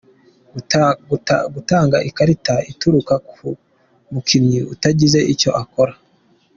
[1.53, 3.47] Gutanga ikarita itukura ku
[4.11, 5.93] mukinnyi utagize icyo akora.